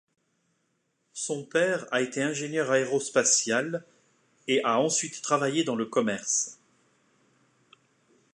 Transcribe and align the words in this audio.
Son 1.13 1.43
père 1.45 1.85
a 1.91 2.01
été 2.01 2.23
ingénieur 2.23 2.71
aérospatial 2.71 3.85
et 4.47 4.59
a 4.63 4.79
ensuite 4.79 5.21
travaillé 5.21 5.63
dans 5.63 5.75
le 5.75 5.85
commerce. 5.85 6.57